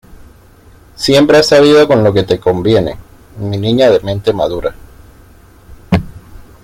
[0.95, 2.97] Siempre has sabido lo que te conviene;
[3.37, 4.73] mi niña de mente madura"".